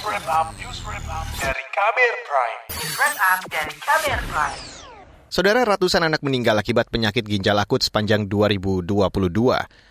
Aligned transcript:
wrap 0.00 0.24
up, 0.32 0.48
news 0.56 0.80
wrap 0.88 1.04
up 1.12 1.28
dari 1.36 1.64
Kamer 1.76 2.14
Prime. 2.24 2.60
News 2.72 2.94
wrap 2.96 3.16
up 3.20 3.40
dari 3.52 3.74
Kamer 3.76 4.20
Prime. 4.32 4.58
Saudara 5.30 5.60
ratusan 5.62 6.02
anak 6.02 6.24
meninggal 6.24 6.56
akibat 6.56 6.88
penyakit 6.88 7.22
ginjal 7.22 7.60
akut 7.60 7.84
sepanjang 7.84 8.26
2022. 8.26 8.88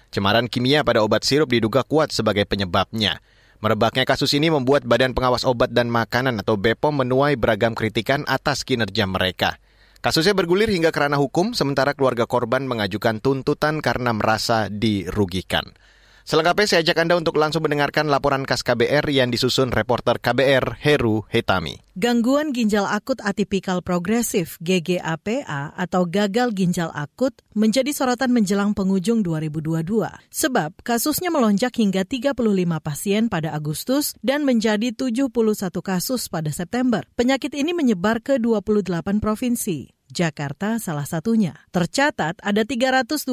Cemaran 0.09 0.49
kimia 0.49 0.81
pada 0.81 1.05
obat 1.05 1.21
sirup 1.21 1.53
diduga 1.53 1.85
kuat 1.85 2.09
sebagai 2.09 2.49
penyebabnya. 2.49 3.21
Merebaknya 3.61 4.07
kasus 4.07 4.33
ini 4.33 4.49
membuat 4.49 4.87
Badan 4.87 5.13
Pengawas 5.13 5.45
Obat 5.45 5.69
dan 5.75 5.93
Makanan 5.93 6.41
atau 6.41 6.57
BPOM 6.57 7.05
menuai 7.05 7.37
beragam 7.37 7.77
kritikan 7.77 8.25
atas 8.25 8.65
kinerja 8.65 9.05
mereka. 9.05 9.61
Kasusnya 9.99 10.31
bergulir 10.33 10.71
hingga 10.71 10.95
kerana 10.95 11.19
hukum, 11.19 11.51
sementara 11.51 11.91
keluarga 11.91 12.23
korban 12.23 12.65
mengajukan 12.65 13.19
tuntutan 13.19 13.83
karena 13.83 14.15
merasa 14.15 14.71
dirugikan. 14.71 15.75
Selengkapnya 16.29 16.69
saya 16.69 16.85
ajak 16.85 17.01
Anda 17.01 17.17
untuk 17.17 17.41
langsung 17.41 17.65
mendengarkan 17.65 18.05
laporan 18.05 18.45
khas 18.45 18.61
KBR 18.61 19.01
yang 19.09 19.33
disusun 19.33 19.73
reporter 19.73 20.21
KBR 20.21 20.77
Heru 20.77 21.25
Hetami. 21.25 21.81
Gangguan 21.97 22.53
ginjal 22.53 22.85
akut 22.85 23.17
atipikal 23.25 23.81
progresif 23.81 24.61
GGAPA 24.61 25.73
atau 25.73 26.05
gagal 26.05 26.53
ginjal 26.53 26.93
akut 26.93 27.33
menjadi 27.57 27.89
sorotan 27.97 28.29
menjelang 28.29 28.77
penghujung 28.77 29.25
2022. 29.25 30.05
Sebab 30.29 30.85
kasusnya 30.85 31.33
melonjak 31.33 31.73
hingga 31.81 32.05
35 32.05 32.37
pasien 32.77 33.25
pada 33.25 33.49
Agustus 33.49 34.13
dan 34.21 34.45
menjadi 34.45 34.93
71 34.93 35.33
kasus 35.81 36.29
pada 36.29 36.53
September. 36.53 37.09
Penyakit 37.17 37.57
ini 37.57 37.73
menyebar 37.73 38.21
ke 38.21 38.37
28 38.37 39.17
provinsi. 39.17 39.97
Jakarta 40.09 40.81
salah 40.81 41.05
satunya. 41.05 41.53
Tercatat 41.69 42.41
ada 42.41 42.61
324 42.65 43.25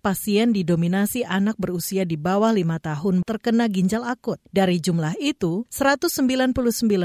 pasien 0.00 0.50
didominasi 0.56 1.22
anak 1.28 1.60
berusia 1.60 2.08
di 2.08 2.16
bawah 2.16 2.50
5 2.50 2.64
tahun 2.80 3.16
terkena 3.22 3.68
ginjal 3.68 4.02
akut. 4.08 4.40
Dari 4.48 4.80
jumlah 4.80 5.20
itu, 5.20 5.68
199 5.68 6.56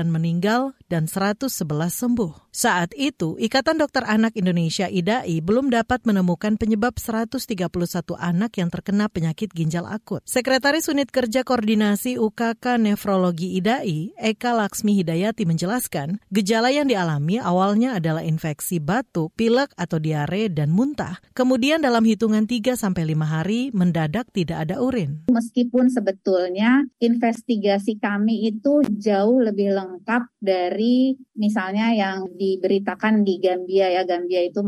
meninggal 0.08 0.74
dan 0.88 1.12
111 1.12 1.52
sembuh. 1.92 2.54
Saat 2.54 2.94
itu, 2.94 3.34
Ikatan 3.42 3.82
Dokter 3.82 4.06
Anak 4.06 4.38
Indonesia 4.38 4.86
IDAI 4.86 5.42
belum 5.42 5.73
dapat 5.73 6.06
menemukan 6.06 6.54
penyebab 6.54 7.02
131 7.02 7.66
anak 8.14 8.62
yang 8.62 8.70
terkena 8.70 9.10
penyakit 9.10 9.50
ginjal 9.58 9.90
akut. 9.90 10.22
Sekretaris 10.30 10.86
Unit 10.86 11.10
Kerja 11.10 11.42
Koordinasi 11.42 12.22
UKK 12.22 12.78
Nefrologi 12.78 13.58
IDAI, 13.58 14.14
Eka 14.22 14.54
Laksmi 14.54 15.02
Hidayati 15.02 15.50
menjelaskan, 15.50 16.22
gejala 16.30 16.70
yang 16.70 16.86
dialami 16.86 17.42
awalnya 17.42 17.98
adalah 17.98 18.22
infeksi 18.22 18.78
batuk, 18.94 19.33
pilek 19.33 19.73
atau 19.73 19.97
diare 19.97 20.53
dan 20.53 20.69
muntah. 20.69 21.17
Kemudian 21.33 21.81
dalam 21.81 22.05
hitungan 22.05 22.45
3 22.45 22.77
sampai 22.77 23.09
5 23.09 23.25
hari 23.25 23.73
mendadak 23.73 24.30
tidak 24.30 24.69
ada 24.69 24.77
urin. 24.77 25.25
Meskipun 25.33 25.89
sebetulnya 25.89 26.86
investigasi 27.02 27.97
kami 27.97 28.53
itu 28.53 28.86
jauh 29.02 29.41
lebih 29.41 29.73
lengkap 29.73 30.30
dari 30.38 31.17
misalnya 31.33 31.89
yang 31.97 32.30
diberitakan 32.38 33.25
di 33.25 33.41
Gambia 33.41 33.89
ya 33.89 34.05
Gambia 34.05 34.45
itu 34.45 34.61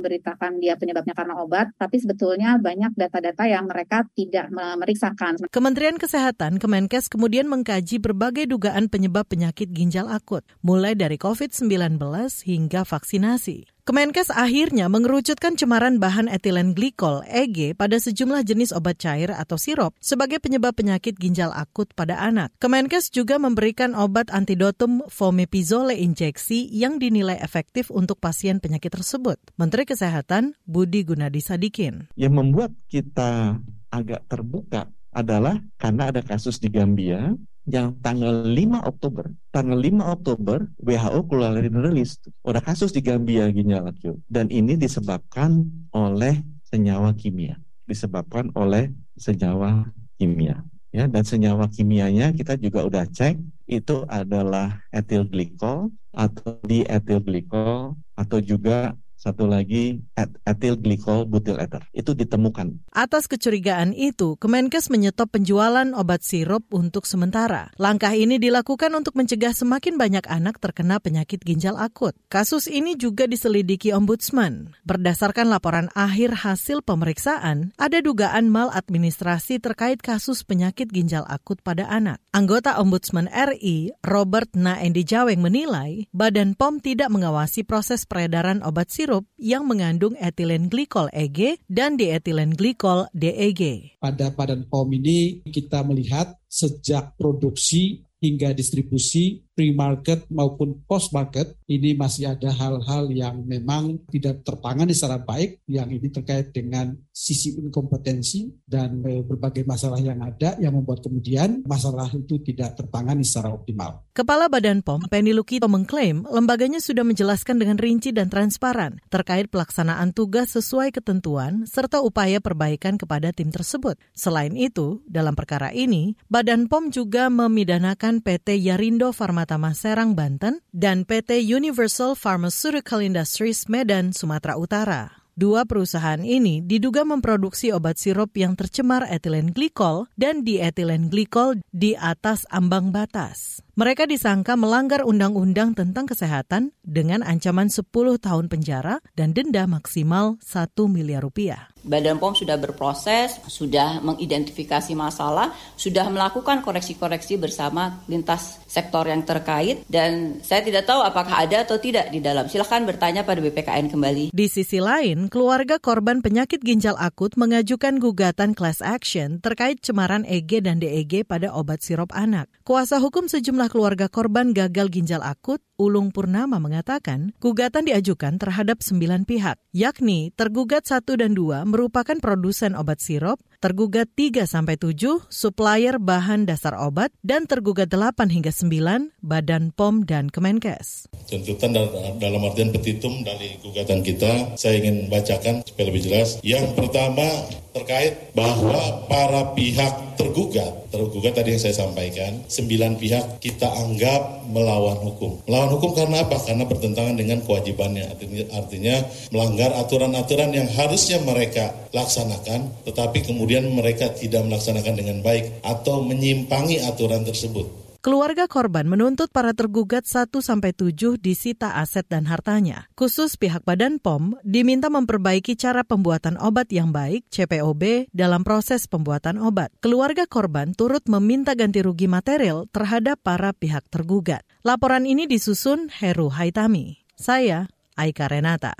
memberitakan 0.00 0.56
dia 0.56 0.80
penyebabnya 0.80 1.12
karena 1.12 1.36
obat, 1.36 1.76
tapi 1.76 2.00
sebetulnya 2.00 2.56
banyak 2.56 2.96
data-data 2.96 3.44
yang 3.44 3.68
mereka 3.68 4.08
tidak 4.16 4.48
memeriksakan. 4.48 5.52
Kementerian 5.52 6.00
Kesehatan 6.00 6.56
Kemenkes 6.56 7.12
kemudian 7.12 7.46
mengkaji 7.46 8.00
berbagai 8.00 8.48
dugaan 8.48 8.88
penyebab 8.88 9.28
penyakit 9.28 9.68
ginjal 9.70 10.08
akut, 10.08 10.42
mulai 10.64 10.96
dari 10.96 11.20
COVID-19 11.20 12.00
hingga 12.48 12.88
vaksinasi. 12.88 13.79
Kemenkes 13.90 14.30
akhirnya 14.30 14.86
mengerucutkan 14.86 15.58
cemaran 15.58 15.98
bahan 15.98 16.30
etilen 16.30 16.78
glikol 16.78 17.26
(EG) 17.26 17.74
pada 17.74 17.98
sejumlah 17.98 18.46
jenis 18.46 18.70
obat 18.70 19.02
cair 19.02 19.34
atau 19.34 19.58
sirup 19.58 19.98
sebagai 19.98 20.38
penyebab 20.38 20.78
penyakit 20.78 21.18
ginjal 21.18 21.50
akut 21.50 21.90
pada 21.98 22.14
anak. 22.22 22.54
Kemenkes 22.62 23.10
juga 23.10 23.42
memberikan 23.42 23.98
obat 23.98 24.30
antidotum 24.30 25.02
fomepizole 25.10 25.98
injeksi 25.98 26.70
yang 26.70 27.02
dinilai 27.02 27.42
efektif 27.42 27.90
untuk 27.90 28.22
pasien 28.22 28.62
penyakit 28.62 28.94
tersebut. 28.94 29.42
Menteri 29.58 29.82
Kesehatan 29.90 30.54
Budi 30.70 31.02
Gunadi 31.02 31.42
Sadikin. 31.42 32.14
Yang 32.14 32.34
membuat 32.38 32.70
kita 32.86 33.58
agak 33.90 34.22
terbuka 34.30 34.86
adalah 35.10 35.58
karena 35.82 36.14
ada 36.14 36.22
kasus 36.22 36.62
di 36.62 36.70
Gambia 36.70 37.34
yang 37.68 37.96
tanggal 38.00 38.46
5 38.46 38.80
Oktober, 38.88 39.28
tanggal 39.52 39.76
5 39.76 40.00
Oktober 40.00 40.58
WHO 40.80 41.20
keluarin 41.28 41.76
rilis. 41.76 42.16
Ada 42.44 42.64
kasus 42.64 42.90
di 42.94 43.04
Gambia 43.04 43.48
ginjal 43.52 43.84
akut 43.84 44.16
dan 44.32 44.48
ini 44.48 44.78
disebabkan 44.80 45.68
oleh 45.92 46.40
senyawa 46.64 47.12
kimia, 47.12 47.60
disebabkan 47.84 48.48
oleh 48.56 48.94
senyawa 49.18 49.90
kimia. 50.16 50.64
Ya, 50.90 51.06
dan 51.06 51.22
senyawa 51.22 51.70
kimianya 51.70 52.34
kita 52.34 52.58
juga 52.58 52.82
udah 52.82 53.06
cek 53.06 53.38
itu 53.70 54.02
adalah 54.10 54.82
etil 54.90 55.22
glikol 55.22 55.94
atau 56.10 56.58
di 56.66 56.82
etil 56.82 57.22
glikol 57.22 57.94
atau 58.18 58.38
juga 58.42 58.98
satu 59.20 59.44
lagi 59.44 60.00
etil 60.48 60.80
glikol 60.80 61.28
butyl 61.28 61.60
ether. 61.60 61.84
Itu 61.92 62.16
ditemukan. 62.16 62.88
Atas 62.88 63.28
kecurigaan 63.28 63.92
itu, 63.92 64.40
Kemenkes 64.40 64.88
menyetop 64.88 65.36
penjualan 65.36 65.84
obat 65.92 66.24
sirup 66.24 66.64
untuk 66.72 67.04
sementara. 67.04 67.68
Langkah 67.76 68.16
ini 68.16 68.40
dilakukan 68.40 68.88
untuk 68.96 69.20
mencegah 69.20 69.52
semakin 69.52 70.00
banyak 70.00 70.24
anak 70.24 70.56
terkena 70.56 71.04
penyakit 71.04 71.44
ginjal 71.44 71.76
akut. 71.76 72.16
Kasus 72.32 72.64
ini 72.64 72.96
juga 72.96 73.28
diselidiki 73.28 73.92
Ombudsman. 73.92 74.72
Berdasarkan 74.88 75.52
laporan 75.52 75.92
akhir 75.92 76.40
hasil 76.40 76.80
pemeriksaan, 76.80 77.76
ada 77.76 78.00
dugaan 78.00 78.48
maladministrasi 78.48 79.60
terkait 79.60 80.00
kasus 80.00 80.48
penyakit 80.48 80.88
ginjal 80.88 81.28
akut 81.28 81.60
pada 81.60 81.84
anak. 81.92 82.24
Anggota 82.32 82.80
Ombudsman 82.80 83.28
RI, 83.28 83.92
Robert 84.00 84.56
Naendi 84.56 85.04
Jaweng 85.04 85.44
menilai, 85.44 86.08
Badan 86.16 86.56
POM 86.56 86.80
tidak 86.80 87.12
mengawasi 87.12 87.68
proses 87.68 88.08
peredaran 88.08 88.64
obat 88.64 88.88
sirup 88.88 89.09
sirup 89.10 89.26
yang 89.42 89.66
mengandung 89.66 90.14
etilen 90.22 90.70
glikol 90.70 91.10
EG 91.10 91.58
dan 91.66 91.98
dietilen 91.98 92.54
glikol 92.54 93.10
DEG. 93.10 93.98
Pada 93.98 94.30
Badan 94.30 94.70
POM 94.70 94.86
ini 94.94 95.42
kita 95.50 95.82
melihat 95.82 96.38
sejak 96.46 97.18
produksi 97.18 98.06
hingga 98.22 98.54
distribusi 98.54 99.42
pre-market 99.60 100.24
maupun 100.32 100.80
post-market 100.88 101.52
ini 101.68 101.92
masih 101.92 102.32
ada 102.32 102.48
hal-hal 102.48 103.12
yang 103.12 103.44
memang 103.44 104.00
tidak 104.08 104.40
tertangani 104.40 104.96
secara 104.96 105.20
baik 105.20 105.60
yang 105.68 105.92
ini 105.92 106.08
terkait 106.08 106.48
dengan 106.48 106.96
sisi 107.12 107.60
inkompetensi 107.60 108.48
dan 108.64 109.04
eh, 109.04 109.20
berbagai 109.20 109.68
masalah 109.68 110.00
yang 110.00 110.16
ada 110.24 110.56
yang 110.56 110.72
membuat 110.72 111.04
kemudian 111.04 111.60
masalah 111.68 112.08
itu 112.16 112.40
tidak 112.40 112.80
tertangani 112.80 113.20
secara 113.20 113.52
optimal. 113.52 114.08
Kepala 114.16 114.48
Badan 114.48 114.80
POM, 114.80 115.04
Penny 115.12 115.36
Lukito 115.36 115.68
mengklaim 115.68 116.24
lembaganya 116.24 116.80
sudah 116.80 117.04
menjelaskan 117.04 117.60
dengan 117.60 117.76
rinci 117.76 118.16
dan 118.16 118.32
transparan 118.32 118.96
terkait 119.12 119.52
pelaksanaan 119.52 120.16
tugas 120.16 120.56
sesuai 120.56 120.96
ketentuan 120.96 121.68
serta 121.68 122.00
upaya 122.00 122.40
perbaikan 122.40 122.96
kepada 122.96 123.28
tim 123.36 123.52
tersebut. 123.52 124.00
Selain 124.16 124.56
itu, 124.56 125.04
dalam 125.04 125.36
perkara 125.36 125.68
ini, 125.76 126.16
Badan 126.32 126.70
POM 126.70 126.88
juga 126.88 127.28
memidanakan 127.28 128.24
PT 128.24 128.56
Yarindo 128.64 129.10
Farmata 129.10 129.49
Pertama 129.50 129.74
Serang, 129.74 130.14
Banten, 130.14 130.62
dan 130.70 131.02
PT 131.02 131.42
Universal 131.42 132.14
Pharmaceutical 132.14 133.02
Industries 133.02 133.66
Medan, 133.66 134.14
Sumatera 134.14 134.54
Utara. 134.54 135.26
Dua 135.34 135.66
perusahaan 135.66 136.22
ini 136.22 136.62
diduga 136.62 137.02
memproduksi 137.02 137.74
obat 137.74 137.98
sirup 137.98 138.30
yang 138.38 138.54
tercemar 138.54 139.10
etilen 139.10 139.50
glikol 139.50 140.06
dan 140.14 140.46
dietilen 140.46 141.10
glikol 141.10 141.58
di 141.74 141.98
atas 141.98 142.46
ambang 142.54 142.94
batas. 142.94 143.58
Mereka 143.78 144.10
disangka 144.10 144.58
melanggar 144.58 145.06
undang-undang 145.06 145.78
tentang 145.78 146.10
kesehatan 146.10 146.74
dengan 146.82 147.22
ancaman 147.22 147.70
10 147.70 147.86
tahun 148.18 148.50
penjara 148.50 148.98
dan 149.14 149.30
denda 149.30 149.70
maksimal 149.70 150.42
1 150.42 150.74
miliar 150.90 151.22
rupiah. 151.22 151.70
Badan 151.80 152.20
POM 152.20 152.36
sudah 152.36 152.60
berproses, 152.60 153.40
sudah 153.48 154.04
mengidentifikasi 154.04 154.92
masalah, 154.92 155.56
sudah 155.80 156.12
melakukan 156.12 156.60
koreksi-koreksi 156.60 157.40
bersama 157.40 158.04
lintas 158.04 158.60
sektor 158.68 159.08
yang 159.08 159.24
terkait 159.24 159.80
dan 159.88 160.44
saya 160.44 160.60
tidak 160.60 160.84
tahu 160.84 161.00
apakah 161.00 161.40
ada 161.40 161.64
atau 161.64 161.80
tidak 161.80 162.12
di 162.12 162.20
dalam. 162.20 162.52
Silahkan 162.52 162.84
bertanya 162.84 163.24
pada 163.24 163.40
BPKN 163.40 163.88
kembali. 163.96 164.24
Di 164.28 164.46
sisi 164.52 164.76
lain, 164.76 165.32
keluarga 165.32 165.80
korban 165.80 166.20
penyakit 166.20 166.60
ginjal 166.60 167.00
akut 167.00 167.32
mengajukan 167.40 167.96
gugatan 167.96 168.52
class 168.52 168.84
action 168.84 169.40
terkait 169.40 169.80
cemaran 169.80 170.28
EG 170.28 170.60
dan 170.60 170.84
DEG 170.84 171.24
pada 171.24 171.48
obat 171.48 171.80
sirup 171.80 172.12
anak. 172.12 172.52
Kuasa 172.60 173.00
hukum 173.00 173.24
sejumlah 173.24 173.69
keluarga 173.70 174.10
korban 174.10 174.50
gagal 174.50 174.90
ginjal 174.90 175.22
akut 175.22 175.62
Ulung 175.80 176.12
Purnama 176.12 176.60
mengatakan, 176.60 177.32
gugatan 177.40 177.88
diajukan 177.88 178.36
terhadap 178.36 178.84
sembilan 178.84 179.24
pihak, 179.24 179.56
yakni 179.72 180.28
tergugat 180.36 180.84
1 180.84 181.08
dan 181.16 181.32
2 181.32 181.64
merupakan 181.64 182.20
produsen 182.20 182.76
obat 182.76 183.00
sirup, 183.00 183.40
tergugat 183.64 184.12
3 184.12 184.44
sampai 184.44 184.76
7 184.76 185.24
supplier 185.32 185.96
bahan 185.96 186.44
dasar 186.44 186.76
obat, 186.76 187.14
dan 187.24 187.48
tergugat 187.48 187.88
8 187.88 188.28
hingga 188.28 188.52
9 188.52 189.16
Badan 189.24 189.72
POM 189.72 190.04
dan 190.04 190.28
Kemenkes. 190.28 191.08
Tuntutan 191.32 191.72
dalam 192.20 192.40
artian 192.44 192.74
petitum 192.74 193.24
dari 193.24 193.56
gugatan 193.64 194.04
kita, 194.04 194.60
saya 194.60 194.84
ingin 194.84 195.08
bacakan 195.08 195.64
supaya 195.64 195.88
lebih 195.88 196.12
jelas. 196.12 196.36
Yang 196.44 196.76
pertama 196.76 197.24
terkait 197.72 198.34
bahwa 198.36 199.06
para 199.08 199.54
pihak 199.56 200.09
tergugat, 200.20 200.92
tergugat 200.92 201.32
tadi 201.32 201.56
yang 201.56 201.62
saya 201.64 201.72
sampaikan, 201.72 202.44
sembilan 202.44 203.00
pihak 203.00 203.40
kita 203.40 203.72
anggap 203.72 204.44
melawan 204.52 205.00
hukum. 205.00 205.40
Melawan 205.48 205.72
hukum 205.72 205.96
karena 205.96 206.28
apa? 206.28 206.36
Karena 206.44 206.68
bertentangan 206.68 207.16
dengan 207.16 207.40
kewajibannya. 207.40 208.04
Artinya, 208.12 208.44
artinya 208.52 208.96
melanggar 209.32 209.72
aturan-aturan 209.80 210.52
yang 210.52 210.68
harusnya 210.76 211.24
mereka 211.24 211.72
laksanakan, 211.96 212.84
tetapi 212.84 213.24
kemudian 213.24 213.64
mereka 213.72 214.12
tidak 214.12 214.44
melaksanakan 214.44 214.94
dengan 215.00 215.24
baik 215.24 215.64
atau 215.64 216.04
menyimpangi 216.04 216.84
aturan 216.84 217.24
tersebut. 217.24 217.79
Keluarga 218.00 218.48
korban 218.48 218.88
menuntut 218.88 219.28
para 219.28 219.52
tergugat 219.52 220.08
1 220.08 220.32
sampai 220.32 220.72
7 220.72 221.20
disita 221.20 221.76
aset 221.76 222.08
dan 222.08 222.24
hartanya. 222.24 222.88
Khusus 222.96 223.36
pihak 223.36 223.60
Badan 223.68 224.00
POM 224.00 224.40
diminta 224.40 224.88
memperbaiki 224.88 225.52
cara 225.52 225.84
pembuatan 225.84 226.40
obat 226.40 226.72
yang 226.72 226.96
baik 226.96 227.28
CPOB 227.28 228.08
dalam 228.08 228.40
proses 228.40 228.88
pembuatan 228.88 229.36
obat. 229.36 229.68
Keluarga 229.84 230.24
korban 230.24 230.72
turut 230.72 231.04
meminta 231.12 231.52
ganti 231.52 231.84
rugi 231.84 232.08
material 232.08 232.64
terhadap 232.72 233.20
para 233.20 233.52
pihak 233.52 233.84
tergugat. 233.92 234.48
Laporan 234.64 235.04
ini 235.04 235.28
disusun 235.28 235.92
Heru 235.92 236.32
Haitami. 236.32 237.04
Saya 237.20 237.68
Aika 238.00 238.32
Renata. 238.32 238.72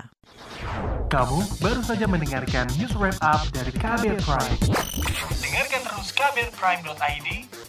Kamu 1.13 1.61
baru 1.61 1.85
saja 1.85 2.09
mendengarkan 2.09 2.65
news 2.79 2.97
wrap 2.97 3.21
up 3.21 3.45
dari 3.53 3.69
Kabel 3.75 4.17
Prime. 4.23 4.57
Dengarkan 5.43 5.81
terus 5.85 6.09
kabelprime.id, 6.15 7.27